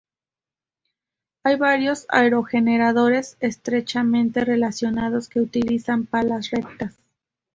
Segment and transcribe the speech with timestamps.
[1.43, 6.95] Hay varios aerogeneradores estrechamente relacionados que utilizan palas rectas.